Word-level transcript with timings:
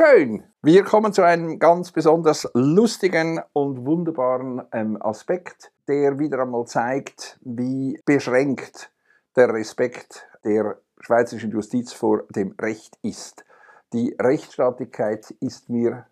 Schön. 0.00 0.44
Wir 0.62 0.84
kommen 0.84 1.12
zu 1.12 1.22
einem 1.22 1.58
ganz 1.58 1.90
besonders 1.90 2.48
lustigen 2.54 3.40
und 3.52 3.84
wunderbaren 3.84 4.62
ähm, 4.70 4.96
Aspekt, 5.02 5.72
der 5.88 6.20
wieder 6.20 6.42
einmal 6.42 6.66
zeigt, 6.66 7.36
wie 7.42 8.00
beschränkt 8.04 8.92
der 9.34 9.52
Respekt 9.52 10.28
der 10.44 10.78
schweizerischen 11.00 11.50
Justiz 11.50 11.92
vor 11.92 12.22
dem 12.28 12.54
Recht 12.60 12.96
ist. 13.02 13.44
Die 13.92 14.14
Rechtsstaatlichkeit 14.20 15.34
ist 15.40 15.68
mir 15.68 16.06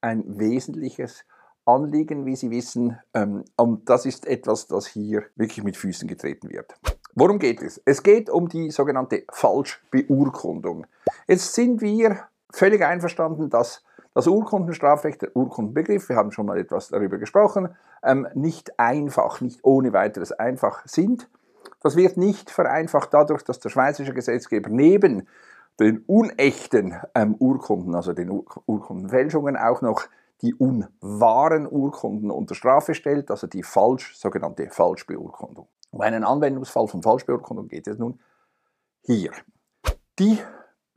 ein 0.00 0.22
wesentliches 0.38 1.24
Anliegen, 1.64 2.24
wie 2.24 2.36
Sie 2.36 2.52
wissen, 2.52 3.00
ähm, 3.14 3.44
und 3.56 3.90
das 3.90 4.06
ist 4.06 4.28
etwas, 4.28 4.68
das 4.68 4.86
hier 4.86 5.24
wirklich 5.34 5.64
mit 5.64 5.76
Füßen 5.76 6.06
getreten 6.06 6.50
wird. 6.50 6.72
Worum 7.16 7.40
geht 7.40 7.62
es? 7.62 7.82
Es 7.84 8.00
geht 8.00 8.30
um 8.30 8.48
die 8.48 8.70
sogenannte 8.70 9.24
Falschbeurkundung. 9.32 10.86
Jetzt 11.26 11.54
sind 11.54 11.80
wir 11.80 12.28
völlig 12.52 12.84
einverstanden, 12.84 13.50
dass 13.50 13.84
das 14.14 14.26
Urkundenstrafrecht, 14.26 15.22
der 15.22 15.36
Urkundenbegriff, 15.36 16.08
wir 16.08 16.16
haben 16.16 16.32
schon 16.32 16.46
mal 16.46 16.58
etwas 16.58 16.88
darüber 16.88 17.18
gesprochen, 17.18 17.74
ähm, 18.02 18.26
nicht 18.34 18.78
einfach, 18.78 19.40
nicht 19.40 19.60
ohne 19.62 19.92
weiteres 19.92 20.32
einfach 20.32 20.82
sind. 20.86 21.28
Das 21.82 21.94
wird 21.96 22.16
nicht 22.16 22.50
vereinfacht 22.50 23.14
dadurch, 23.14 23.44
dass 23.44 23.60
der 23.60 23.68
schweizerische 23.68 24.14
Gesetzgeber 24.14 24.70
neben 24.70 25.28
den 25.78 26.02
unechten 26.06 26.96
ähm, 27.14 27.36
Urkunden, 27.38 27.94
also 27.94 28.12
den 28.12 28.30
Ur 28.30 28.44
Urkundenfälschungen, 28.66 29.56
auch 29.56 29.82
noch 29.82 30.08
die 30.42 30.54
unwahren 30.54 31.66
Urkunden 31.66 32.30
unter 32.30 32.54
Strafe 32.54 32.94
stellt, 32.94 33.30
also 33.30 33.46
die 33.46 33.62
falsch, 33.62 34.16
sogenannte 34.16 34.68
Falschbeurkundung. 34.70 35.68
Um 35.90 36.00
einen 36.00 36.24
Anwendungsfall 36.24 36.88
von 36.88 37.02
Falschbeurkundung 37.02 37.68
geht 37.68 37.86
es 37.86 37.98
nun 37.98 38.20
hier. 39.02 39.32
Die 40.18 40.38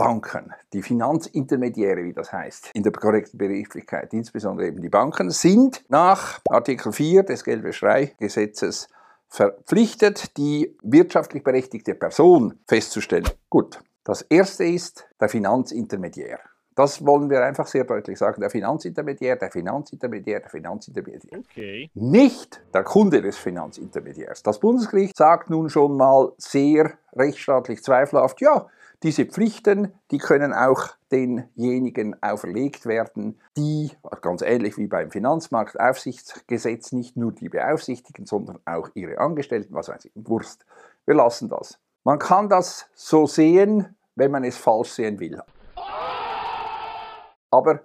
Banken, 0.03 0.51
die 0.73 0.81
Finanzintermediäre, 0.81 2.03
wie 2.03 2.13
das 2.13 2.33
heißt, 2.33 2.71
in 2.73 2.81
der 2.81 2.91
korrekten 2.91 3.37
Begrifflichkeit, 3.37 4.11
insbesondere 4.13 4.65
eben 4.65 4.81
die 4.81 4.89
Banken, 4.89 5.29
sind 5.29 5.83
nach 5.89 6.39
Artikel 6.49 6.91
4 6.91 7.21
des 7.21 7.43
Geldwäschereigesetzes 7.43 8.87
verpflichtet, 9.27 10.35
die 10.37 10.75
wirtschaftlich 10.81 11.43
berechtigte 11.43 11.93
Person 11.93 12.55
festzustellen. 12.67 13.29
Gut, 13.47 13.79
das 14.03 14.23
erste 14.23 14.65
ist 14.65 15.05
der 15.19 15.29
Finanzintermediär. 15.29 16.39
Das 16.73 17.05
wollen 17.05 17.29
wir 17.29 17.43
einfach 17.43 17.67
sehr 17.67 17.83
deutlich 17.83 18.17
sagen. 18.17 18.41
Der 18.41 18.49
Finanzintermediär, 18.49 19.35
der 19.35 19.51
Finanzintermediär, 19.51 20.39
der 20.39 20.49
Finanzintermediär. 20.49 21.39
Okay. 21.39 21.91
Nicht 21.93 22.59
der 22.73 22.83
Kunde 22.83 23.21
des 23.21 23.37
Finanzintermediärs. 23.37 24.41
Das 24.41 24.59
Bundesgericht 24.59 25.15
sagt 25.15 25.51
nun 25.51 25.69
schon 25.69 25.95
mal 25.95 26.31
sehr 26.37 26.93
rechtsstaatlich 27.13 27.83
zweifelhaft, 27.83 28.41
ja, 28.41 28.67
diese 29.03 29.25
Pflichten, 29.25 29.93
die 30.11 30.19
können 30.19 30.53
auch 30.53 30.89
denjenigen 31.11 32.21
auferlegt 32.21 32.85
werden, 32.85 33.39
die, 33.57 33.91
ganz 34.21 34.41
ähnlich 34.41 34.77
wie 34.77 34.87
beim 34.87 35.09
Finanzmarktaufsichtsgesetz, 35.09 36.91
nicht 36.91 37.17
nur 37.17 37.31
die 37.31 37.49
beaufsichtigen, 37.49 38.25
sondern 38.25 38.59
auch 38.65 38.89
ihre 38.93 39.17
Angestellten, 39.17 39.73
was 39.73 39.89
weiß 39.89 40.05
ich, 40.05 40.11
Wurst. 40.15 40.65
Wir 41.05 41.15
lassen 41.15 41.49
das. 41.49 41.79
Man 42.03 42.19
kann 42.19 42.47
das 42.47 42.89
so 42.93 43.25
sehen, 43.25 43.95
wenn 44.15 44.31
man 44.31 44.43
es 44.43 44.57
falsch 44.57 44.91
sehen 44.91 45.19
will. 45.19 45.41
Aber 47.49 47.81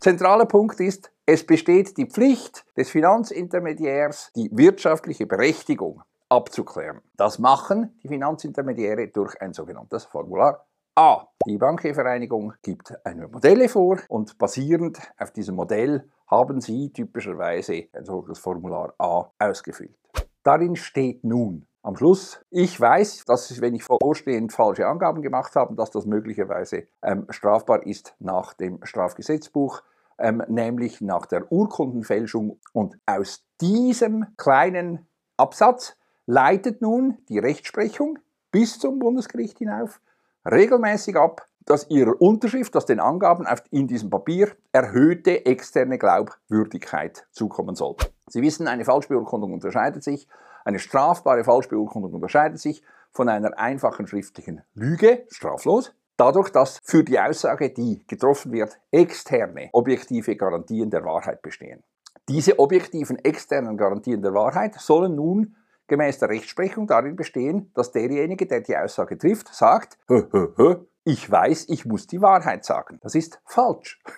zentraler 0.00 0.46
Punkt 0.46 0.80
ist, 0.80 1.12
es 1.26 1.44
besteht 1.44 1.96
die 1.98 2.06
Pflicht 2.06 2.64
des 2.76 2.90
Finanzintermediärs, 2.90 4.32
die 4.34 4.48
wirtschaftliche 4.52 5.26
Berechtigung 5.26 6.02
abzuklären. 6.28 7.00
Das 7.16 7.38
machen 7.38 7.98
die 8.02 8.08
Finanzintermediäre 8.08 9.08
durch 9.08 9.40
ein 9.40 9.52
sogenanntes 9.52 10.04
Formular 10.04 10.66
A. 10.94 11.26
Die 11.46 11.58
Bankiervereinigung 11.58 12.54
gibt 12.62 12.94
eine 13.04 13.28
Modelle 13.28 13.68
vor 13.68 13.98
und 14.08 14.38
basierend 14.38 14.98
auf 15.18 15.30
diesem 15.30 15.54
Modell 15.54 16.08
haben 16.26 16.60
Sie 16.60 16.90
typischerweise 16.90 17.84
ein 17.92 18.04
solches 18.04 18.38
Formular 18.38 18.94
A 18.98 19.30
ausgefüllt. 19.38 19.94
Darin 20.42 20.74
steht 20.74 21.22
nun 21.22 21.66
am 21.82 21.96
Schluss, 21.96 22.40
ich 22.50 22.80
weiß, 22.80 23.26
dass 23.26 23.60
wenn 23.60 23.74
ich 23.74 23.84
vorstehend 23.84 24.52
falsche 24.52 24.86
Angaben 24.86 25.22
gemacht 25.22 25.54
habe, 25.54 25.76
dass 25.76 25.90
das 25.90 26.06
möglicherweise 26.06 26.88
ähm, 27.02 27.26
strafbar 27.30 27.86
ist 27.86 28.16
nach 28.18 28.54
dem 28.54 28.84
Strafgesetzbuch, 28.84 29.82
ähm, 30.18 30.42
nämlich 30.48 31.00
nach 31.00 31.26
der 31.26 31.52
Urkundenfälschung. 31.52 32.58
Und 32.72 32.98
aus 33.06 33.44
diesem 33.60 34.26
kleinen 34.36 35.06
Absatz 35.36 35.96
leitet 36.26 36.82
nun 36.82 37.18
die 37.28 37.38
Rechtsprechung 37.38 38.18
bis 38.50 38.78
zum 38.78 38.98
Bundesgericht 38.98 39.58
hinauf 39.58 40.00
regelmäßig 40.44 41.16
ab, 41.16 41.46
dass 41.64 41.90
ihrer 41.90 42.20
Unterschrift, 42.20 42.74
dass 42.74 42.86
den 42.86 43.00
Angaben 43.00 43.46
in 43.70 43.88
diesem 43.88 44.08
Papier 44.10 44.52
erhöhte 44.72 45.44
externe 45.46 45.98
Glaubwürdigkeit 45.98 47.26
zukommen 47.32 47.74
soll. 47.74 47.96
Sie 48.28 48.42
wissen, 48.42 48.68
eine 48.68 48.84
Falschbeurkundung 48.84 49.52
unterscheidet 49.52 50.04
sich, 50.04 50.28
eine 50.64 50.78
strafbare 50.78 51.44
Falschbeurkundung 51.44 52.14
unterscheidet 52.14 52.60
sich 52.60 52.82
von 53.12 53.28
einer 53.28 53.58
einfachen 53.58 54.06
schriftlichen 54.06 54.62
Lüge, 54.74 55.26
straflos, 55.28 55.92
dadurch, 56.16 56.50
dass 56.50 56.80
für 56.84 57.02
die 57.02 57.18
Aussage, 57.18 57.70
die 57.70 58.04
getroffen 58.06 58.52
wird, 58.52 58.78
externe 58.90 59.70
objektive 59.72 60.36
Garantien 60.36 60.90
der 60.90 61.04
Wahrheit 61.04 61.42
bestehen. 61.42 61.82
Diese 62.28 62.58
objektiven 62.58 63.18
externen 63.24 63.76
Garantien 63.76 64.22
der 64.22 64.34
Wahrheit 64.34 64.74
sollen 64.74 65.14
nun 65.14 65.56
gemäß 65.86 66.18
der 66.18 66.28
Rechtsprechung 66.28 66.86
darin 66.86 67.16
bestehen, 67.16 67.70
dass 67.74 67.92
derjenige, 67.92 68.46
der 68.46 68.60
die 68.60 68.76
Aussage 68.76 69.18
trifft, 69.18 69.54
sagt, 69.54 69.98
hö, 70.08 70.26
hö, 70.32 70.48
hö, 70.56 70.76
ich 71.04 71.30
weiß, 71.30 71.66
ich 71.68 71.86
muss 71.86 72.06
die 72.06 72.20
Wahrheit 72.20 72.64
sagen. 72.64 72.98
Das 73.02 73.14
ist 73.14 73.40
falsch. 73.44 74.02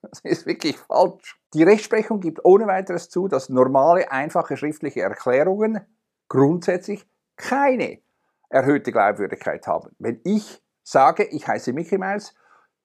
Das 0.00 0.20
ist 0.20 0.46
wirklich 0.46 0.78
falsch. 0.78 1.38
Die 1.54 1.64
Rechtsprechung 1.64 2.20
gibt 2.20 2.44
ohne 2.44 2.68
weiteres 2.68 3.10
zu, 3.10 3.26
dass 3.26 3.48
normale, 3.48 4.10
einfache 4.12 4.56
schriftliche 4.56 5.00
Erklärungen 5.00 5.80
grundsätzlich 6.28 7.04
keine 7.36 7.98
erhöhte 8.48 8.92
Glaubwürdigkeit 8.92 9.66
haben. 9.66 9.90
Wenn 9.98 10.20
ich 10.24 10.62
sage, 10.82 11.24
ich 11.24 11.46
heiße 11.48 11.72
Mickey 11.72 11.98
Mouse, 11.98 12.34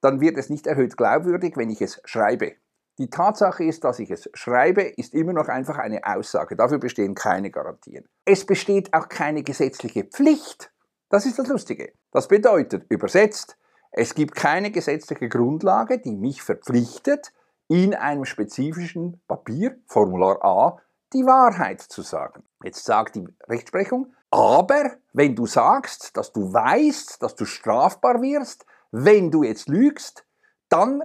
dann 0.01 0.21
wird 0.21 0.37
es 0.37 0.49
nicht 0.49 0.67
erhöht 0.67 0.97
glaubwürdig, 0.97 1.55
wenn 1.55 1.69
ich 1.69 1.81
es 1.81 2.01
schreibe. 2.03 2.53
Die 2.99 3.09
Tatsache 3.09 3.63
ist, 3.63 3.83
dass 3.83 3.99
ich 3.99 4.11
es 4.11 4.29
schreibe, 4.33 4.83
ist 4.83 5.13
immer 5.13 5.33
noch 5.33 5.47
einfach 5.47 5.79
eine 5.79 6.05
Aussage. 6.05 6.55
Dafür 6.55 6.77
bestehen 6.77 7.15
keine 7.15 7.49
Garantien. 7.49 8.07
Es 8.23 8.45
besteht 8.45 8.93
auch 8.93 9.09
keine 9.09 9.43
gesetzliche 9.43 10.03
Pflicht. 10.03 10.71
Das 11.09 11.25
ist 11.25 11.39
das 11.39 11.47
Lustige. 11.47 11.93
Das 12.11 12.27
bedeutet, 12.27 12.85
übersetzt, 12.89 13.57
es 13.91 14.13
gibt 14.13 14.35
keine 14.35 14.71
gesetzliche 14.71 15.29
Grundlage, 15.29 15.99
die 15.99 16.15
mich 16.15 16.41
verpflichtet, 16.41 17.33
in 17.67 17.95
einem 17.95 18.25
spezifischen 18.25 19.21
Papier, 19.27 19.77
Formular 19.87 20.43
A, 20.43 20.77
die 21.13 21.25
Wahrheit 21.25 21.81
zu 21.81 22.01
sagen. 22.01 22.43
Jetzt 22.63 22.85
sagt 22.85 23.15
die 23.15 23.27
Rechtsprechung, 23.47 24.13
aber 24.31 24.91
wenn 25.13 25.35
du 25.35 25.45
sagst, 25.45 26.17
dass 26.17 26.31
du 26.31 26.53
weißt, 26.53 27.21
dass 27.21 27.35
du 27.35 27.45
strafbar 27.45 28.21
wirst, 28.21 28.65
wenn 28.91 29.31
du 29.31 29.43
jetzt 29.43 29.69
lügst, 29.69 30.25
dann 30.69 31.03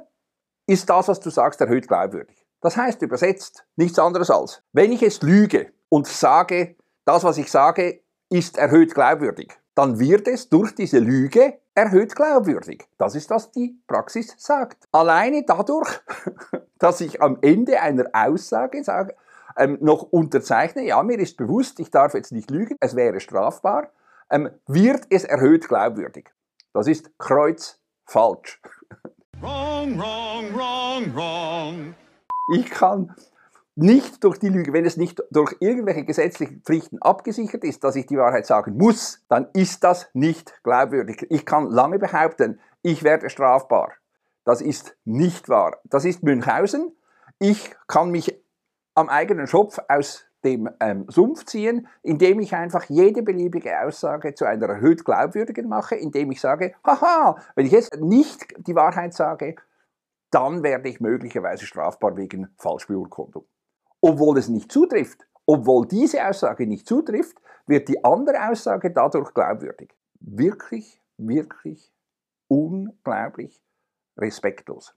ist 0.69 0.89
das, 0.89 1.09
was 1.09 1.19
du 1.19 1.31
sagst, 1.31 1.61
erhöht 1.61 1.89
glaubwürdig. 1.89 2.47
Das 2.61 2.77
heißt 2.77 3.03
übersetzt 3.03 3.65
nichts 3.77 3.99
anderes 3.99 4.31
als, 4.31 4.63
wenn 4.73 4.93
ich 4.93 5.03
es 5.03 5.23
lüge 5.23 5.73
und 5.89 6.07
sage, 6.07 6.77
das, 7.05 7.25
was 7.25 7.39
ich 7.39 7.51
sage, 7.51 8.03
ist 8.29 8.59
erhöht 8.59 8.95
glaubwürdig, 8.95 9.57
dann 9.75 9.99
wird 9.99 10.29
es 10.29 10.49
durch 10.49 10.75
diese 10.75 10.99
Lüge 10.99 11.59
erhöht 11.75 12.15
glaubwürdig. 12.15 12.87
Das 12.99 13.15
ist, 13.15 13.31
was 13.31 13.51
die 13.53 13.81
Praxis 13.87 14.35
sagt. 14.37 14.85
Alleine 14.93 15.45
dadurch, 15.47 15.89
dass 16.79 17.01
ich 17.01 17.23
am 17.23 17.39
Ende 17.41 17.81
einer 17.81 18.05
Aussage 18.13 18.85
sage, 18.85 19.15
ähm, 19.57 19.79
noch 19.81 20.03
unterzeichne, 20.03 20.85
ja, 20.85 21.03
mir 21.03 21.19
ist 21.19 21.37
bewusst, 21.37 21.81
ich 21.81 21.91
darf 21.91 22.15
jetzt 22.15 22.33
nicht 22.33 22.51
lügen, 22.51 22.77
es 22.81 22.95
wäre 22.95 23.21
strafbar, 23.21 23.91
ähm, 24.31 24.51
wird 24.67 25.07
es 25.11 25.25
erhöht 25.25 25.69
glaubwürdig. 25.69 26.31
Das 26.75 26.87
ist 26.87 27.19
kreuzfalsch. 27.19 28.61
Wrong, 29.41 29.97
wrong, 29.97 30.53
wrong, 30.53 31.15
wrong. 31.15 31.95
Ich 32.55 32.71
kann 32.71 33.15
nicht 33.77 34.25
durch 34.25 34.39
die 34.39 34.49
Lüge, 34.49 34.73
wenn 34.73 34.85
es 34.85 34.97
nicht 34.97 35.23
durch 35.31 35.55
irgendwelche 35.61 36.05
gesetzlichen 36.05 36.63
Pflichten 36.63 37.01
abgesichert 37.01 37.63
ist, 37.63 37.85
dass 37.85 37.95
ich 37.95 38.07
die 38.07 38.17
Wahrheit 38.17 38.47
sagen 38.47 38.77
muss, 38.77 39.25
dann 39.29 39.47
ist 39.53 39.85
das 39.85 40.09
nicht 40.13 40.61
glaubwürdig. 40.65 41.25
Ich 41.31 41.47
kann 41.47 41.71
lange 41.71 42.01
behaupten, 42.01 42.59
ich 42.83 43.05
werde 43.05 43.31
strafbar. 43.31 43.93
Das 44.45 44.61
ist 44.61 44.97
nicht 45.05 45.49
wahr. 45.49 45.77
Das 45.85 46.05
ist 46.05 46.25
Münchhausen. 46.25 46.97
Ich 47.39 47.77
kann 47.87 48.11
mich 48.11 48.43
am 48.97 49.09
eigenen 49.09 49.47
Schopf 49.47 49.79
aus 49.89 50.25
dem 50.45 50.69
ähm, 50.81 51.07
Sumpf 51.09 51.45
ziehen, 51.45 51.89
indem 52.03 52.41
ich 52.41 52.55
einfach 52.55 52.85
jede 52.85 53.23
beliebige 53.23 53.81
Aussage 53.83 54.35
zu 54.35 54.45
einer 54.45 54.69
erhöht 54.69 55.05
glaubwürdigen 55.05 55.69
mache, 55.69 55.97
indem 55.97 56.31
ich 56.31 56.41
sage, 56.41 56.75
haha, 56.85 57.37
wenn 57.55 57.67
ich 57.67 57.73
jetzt 57.73 58.01
nicht 58.01 58.47
die 58.67 58.75
Wahrheit 58.75 59.15
sage, 59.15 59.57
dann 60.31 60.63
werde 60.63 60.89
ich 60.89 61.01
möglicherweise 61.01 61.67
strafbar 61.67 62.17
wegen 62.17 62.49
Falschbeurkundung. 62.59 63.47
Obwohl 64.01 64.39
es 64.39 64.49
nicht 64.49 64.71
zutrifft, 64.71 65.27
obwohl 65.47 65.87
diese 65.87 66.27
Aussage 66.27 66.67
nicht 66.67 66.87
zutrifft, 66.87 67.41
wird 67.67 67.89
die 67.89 68.05
andere 68.05 68.49
Aussage 68.51 68.91
dadurch 68.91 69.33
glaubwürdig. 69.35 69.95
Wirklich, 70.21 71.01
wirklich 71.17 71.93
unglaublich 72.49 73.63
respektlos. 74.17 74.95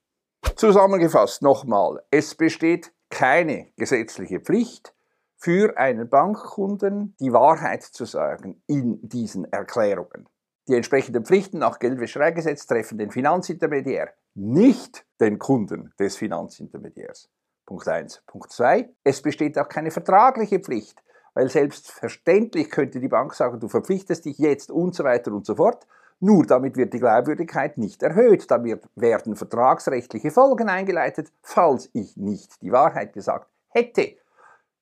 Zusammengefasst 0.55 1.41
nochmal, 1.41 2.03
es 2.11 2.35
besteht 2.35 2.93
keine 3.09 3.71
gesetzliche 3.77 4.39
Pflicht 4.39 4.93
für 5.41 5.75
einen 5.77 6.07
Bankkunden, 6.07 7.15
die 7.19 7.33
Wahrheit 7.33 7.81
zu 7.81 8.05
sagen 8.05 8.61
in 8.67 8.99
diesen 9.01 9.51
Erklärungen. 9.51 10.29
Die 10.67 10.75
entsprechenden 10.75 11.25
Pflichten 11.25 11.57
nach 11.57 11.79
Geldwäschereigesetz 11.79 12.67
treffen 12.67 12.99
den 12.99 13.09
Finanzintermediär, 13.09 14.09
nicht 14.35 15.03
den 15.19 15.39
Kunden 15.39 15.93
des 15.99 16.15
Finanzintermediärs. 16.15 17.27
Punkt 17.65 17.87
1. 17.87 18.21
Punkt 18.27 18.51
2. 18.51 18.87
Es 19.03 19.23
besteht 19.23 19.57
auch 19.57 19.67
keine 19.67 19.89
vertragliche 19.89 20.59
Pflicht, 20.59 21.03
weil 21.33 21.49
selbstverständlich 21.49 22.69
könnte 22.69 22.99
die 22.99 23.07
Bank 23.07 23.33
sagen, 23.33 23.59
du 23.59 23.67
verpflichtest 23.67 24.25
dich 24.25 24.37
jetzt 24.37 24.69
und 24.69 24.93
so 24.93 25.03
weiter 25.03 25.31
und 25.31 25.47
so 25.47 25.55
fort. 25.55 25.87
Nur 26.19 26.45
damit 26.45 26.77
wird 26.77 26.93
die 26.93 26.99
Glaubwürdigkeit 26.99 27.79
nicht 27.79 28.03
erhöht. 28.03 28.51
Damit 28.51 28.87
werden 28.95 29.35
vertragsrechtliche 29.35 30.29
Folgen 30.29 30.69
eingeleitet, 30.69 31.31
falls 31.41 31.89
ich 31.93 32.15
nicht 32.15 32.61
die 32.61 32.71
Wahrheit 32.71 33.13
gesagt 33.13 33.49
hätte. 33.69 34.17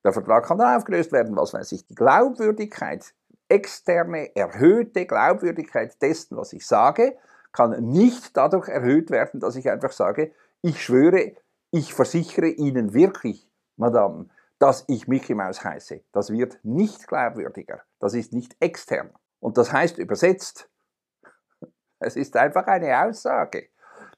Der 0.03 0.13
Vertrag 0.13 0.45
kann 0.45 0.57
dann 0.57 0.77
aufgelöst 0.77 1.11
werden, 1.11 1.35
was 1.35 1.53
weiß 1.53 1.71
ich, 1.73 1.85
die 1.85 1.95
Glaubwürdigkeit, 1.95 3.13
externe, 3.49 4.35
erhöhte 4.35 5.05
Glaubwürdigkeit 5.05 6.01
dessen, 6.01 6.37
was 6.37 6.53
ich 6.53 6.65
sage, 6.65 7.17
kann 7.51 7.71
nicht 7.83 8.37
dadurch 8.37 8.69
erhöht 8.69 9.09
werden, 9.09 9.39
dass 9.39 9.55
ich 9.55 9.69
einfach 9.69 9.91
sage, 9.91 10.31
ich 10.61 10.83
schwöre, 10.83 11.33
ich 11.71 11.93
versichere 11.93 12.47
Ihnen 12.47 12.93
wirklich, 12.93 13.49
Madame, 13.75 14.27
dass 14.59 14.83
ich 14.87 15.07
Mickey 15.07 15.33
Maus 15.33 15.63
heiße. 15.63 16.01
Das 16.11 16.31
wird 16.31 16.59
nicht 16.63 17.07
glaubwürdiger. 17.07 17.81
Das 17.99 18.13
ist 18.13 18.33
nicht 18.33 18.55
extern. 18.59 19.09
Und 19.39 19.57
das 19.57 19.71
heißt 19.71 19.97
übersetzt, 19.97 20.69
es 21.99 22.15
ist 22.15 22.35
einfach 22.35 22.67
eine 22.67 23.05
Aussage. 23.05 23.69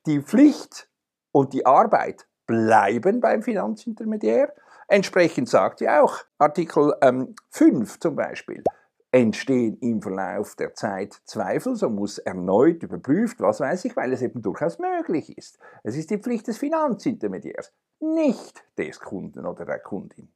Die 0.07 0.21
Pflicht 0.21 0.89
und 1.31 1.53
die 1.53 1.65
Arbeit 1.65 2.27
bleiben 2.47 3.21
beim 3.21 3.43
Finanzintermediär. 3.43 4.53
Entsprechend 4.91 5.47
sagt 5.47 5.79
ja 5.79 6.03
auch 6.03 6.17
Artikel 6.37 6.93
ähm, 7.01 7.33
5 7.51 8.01
zum 8.01 8.17
Beispiel, 8.17 8.61
entstehen 9.09 9.77
im 9.79 10.01
Verlauf 10.01 10.57
der 10.57 10.73
Zeit 10.73 11.13
Zweifel, 11.23 11.77
so 11.77 11.89
muss 11.89 12.17
erneut 12.17 12.83
überprüft, 12.83 13.39
was 13.39 13.61
weiß 13.61 13.85
ich, 13.85 13.95
weil 13.95 14.11
es 14.11 14.21
eben 14.21 14.41
durchaus 14.41 14.79
möglich 14.79 15.37
ist. 15.37 15.59
Es 15.83 15.95
ist 15.95 16.09
die 16.09 16.17
Pflicht 16.17 16.45
des 16.47 16.57
Finanzintermediärs, 16.57 17.71
nicht 18.01 18.65
des 18.77 18.99
Kunden 18.99 19.45
oder 19.45 19.63
der 19.63 19.79
Kundin. 19.79 20.27